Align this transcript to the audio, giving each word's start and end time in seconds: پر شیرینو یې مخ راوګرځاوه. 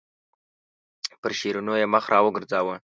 پر 1.21 1.31
شیرینو 1.39 1.73
یې 1.79 1.85
مخ 1.93 2.05
راوګرځاوه. 2.13 2.75